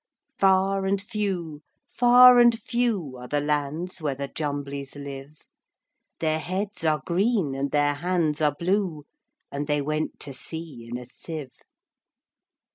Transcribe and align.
Far 0.39 0.87
and 0.87 0.99
few, 0.99 1.61
far 1.87 2.39
and 2.39 2.59
few, 2.59 3.17
Are 3.17 3.27
the 3.27 3.39
lands 3.39 4.01
where 4.01 4.15
the 4.15 4.27
Jumblies 4.27 4.95
live:Their 4.95 6.39
heads 6.39 6.83
are 6.83 7.03
green, 7.05 7.53
and 7.53 7.69
their 7.69 7.93
hands 7.93 8.41
are 8.41 8.55
blue; 8.57 9.05
And 9.51 9.67
they 9.67 9.79
went 9.79 10.19
to 10.21 10.33
sea 10.33 10.87
in 10.89 10.97
a 10.97 11.05
sieve. 11.05 11.53